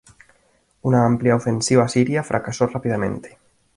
[0.91, 3.37] Una amplia ofensiva siria fracasó rápidamente.